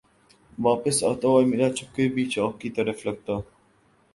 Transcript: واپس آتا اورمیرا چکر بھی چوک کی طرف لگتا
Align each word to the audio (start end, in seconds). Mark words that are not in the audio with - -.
واپس 0.65 0.97
آتا 1.09 1.27
اورمیرا 1.31 1.69
چکر 1.77 2.07
بھی 2.15 2.23
چوک 2.33 2.53
کی 2.61 2.69
طرف 2.77 3.05
لگتا 3.07 3.33